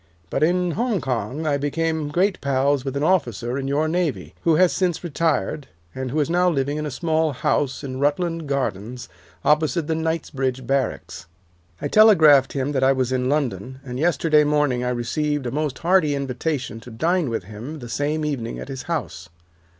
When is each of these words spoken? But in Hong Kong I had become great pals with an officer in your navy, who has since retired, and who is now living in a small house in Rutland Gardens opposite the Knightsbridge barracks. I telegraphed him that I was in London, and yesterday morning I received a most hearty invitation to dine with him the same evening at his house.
But 0.31 0.41
in 0.41 0.71
Hong 0.71 0.99
Kong 0.99 1.45
I 1.45 1.51
had 1.51 1.61
become 1.61 2.07
great 2.09 2.41
pals 2.41 2.83
with 2.83 2.97
an 2.97 3.03
officer 3.03 3.55
in 3.59 3.67
your 3.67 3.87
navy, 3.87 4.33
who 4.41 4.55
has 4.55 4.73
since 4.73 5.03
retired, 5.03 5.67
and 5.93 6.09
who 6.09 6.19
is 6.19 6.27
now 6.27 6.49
living 6.49 6.77
in 6.77 6.87
a 6.87 6.89
small 6.89 7.33
house 7.33 7.83
in 7.83 7.99
Rutland 7.99 8.49
Gardens 8.49 9.09
opposite 9.45 9.85
the 9.85 9.93
Knightsbridge 9.93 10.65
barracks. 10.65 11.27
I 11.79 11.87
telegraphed 11.87 12.53
him 12.53 12.71
that 12.71 12.83
I 12.83 12.93
was 12.93 13.11
in 13.11 13.29
London, 13.29 13.79
and 13.85 13.99
yesterday 13.99 14.43
morning 14.43 14.83
I 14.83 14.89
received 14.89 15.45
a 15.45 15.51
most 15.51 15.77
hearty 15.77 16.15
invitation 16.15 16.79
to 16.79 16.89
dine 16.89 17.29
with 17.29 17.43
him 17.43 17.77
the 17.77 17.87
same 17.87 18.25
evening 18.25 18.57
at 18.57 18.69
his 18.69 18.81
house. 18.89 19.29